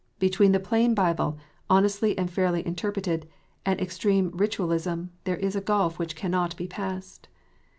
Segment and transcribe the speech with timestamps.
[0.17, 1.37] Between the plain Bible,
[1.69, 3.27] honestly and fairly interpreted,
[3.67, 7.27] and extreme Ritualism, there is a gulf which cannot IDC passed.